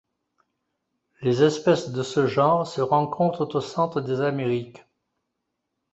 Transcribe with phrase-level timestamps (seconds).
[1.21, 4.83] Les espèces de ce genre se rencontrent au centre des Amériques.